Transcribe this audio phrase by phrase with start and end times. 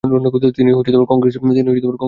[0.57, 0.69] তিনি
[1.09, 1.97] কংগ্রেসের হয়ে কাজ করেন।